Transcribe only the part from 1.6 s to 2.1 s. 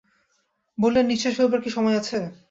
কি সময়